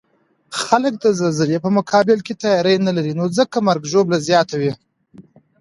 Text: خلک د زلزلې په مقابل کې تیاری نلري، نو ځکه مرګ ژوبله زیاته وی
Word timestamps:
خلک 0.61 0.93
د 0.99 1.05
زلزلې 1.19 1.57
په 1.65 1.69
مقابل 1.77 2.17
کې 2.25 2.33
تیاری 2.41 2.75
نلري، 2.87 3.13
نو 3.19 3.25
ځکه 3.37 3.57
مرګ 3.67 3.83
ژوبله 3.91 4.17
زیاته 4.27 4.55
وی 4.61 4.73